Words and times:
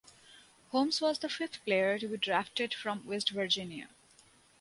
Holmes 0.71 0.99
was 0.99 1.19
the 1.19 1.29
fifth 1.29 1.63
player 1.63 1.99
to 1.99 2.07
be 2.07 2.17
drafted 2.17 2.73
from 2.73 3.05
West 3.05 3.29
Virginia. 3.29 3.89